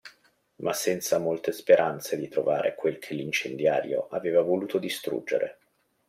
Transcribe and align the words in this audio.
Ma 0.63 0.73
senza 0.73 1.19
molte 1.19 1.51
speranze 1.51 2.17
di 2.17 2.27
trovare 2.27 2.73
quel 2.73 2.97
che 2.97 3.13
l'incendiario 3.13 4.07
aveva 4.09 4.41
voluto 4.41 4.79
distruggere. 4.79 5.59